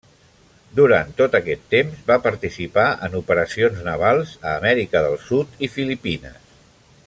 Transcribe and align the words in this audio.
Durant 0.77 1.11
tot 1.19 1.35
aquest 1.39 1.67
temps 1.73 1.99
va 2.07 2.17
participar 2.23 2.87
en 3.09 3.19
operacions 3.21 3.85
navals 3.89 4.33
a 4.41 4.57
Amèrica 4.63 5.05
del 5.09 5.19
Sud 5.31 5.63
i 5.69 5.71
Filipines. 5.77 6.53